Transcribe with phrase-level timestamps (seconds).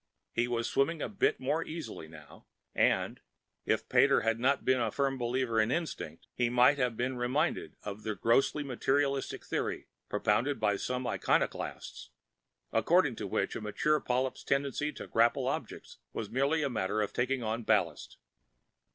[0.33, 3.21] He was swimming a bit more easily now and,
[3.67, 7.75] if Pater had not been a firm believer in Instinct, he might have been reminded
[7.83, 12.09] of the grossly materialistic theory, propounded by some iconoclast,
[12.73, 17.13] according to which a maturing polyp's tendency to grapple objects was merely a matter of
[17.13, 18.17] taking on ballast.